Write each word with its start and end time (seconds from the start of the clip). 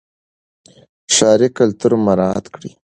ښاري 1.15 1.47
کلتور 1.57 1.91
مراعات 2.05 2.45
کړئ. 2.53 2.71